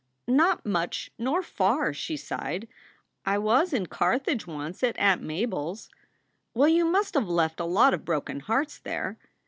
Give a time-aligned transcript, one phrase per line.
[0.27, 2.67] "Not much nor far," she sighed.
[3.23, 5.89] "I was in Carthage once at Aunt Mabel s."
[6.55, 9.19] "Well, you must have left a lot of broken hearts there."